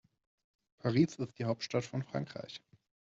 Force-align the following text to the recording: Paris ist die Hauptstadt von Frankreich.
Paris 0.79 1.13
ist 1.17 1.37
die 1.37 1.45
Hauptstadt 1.45 1.83
von 1.85 2.01
Frankreich. 2.01 2.59